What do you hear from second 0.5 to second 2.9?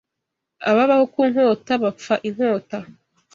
Ababaho ku nkota bapfa inkota.